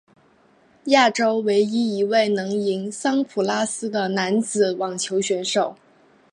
[0.85, 5.75] 亚洲唯一一位能赢桑普拉斯的男子网球选手。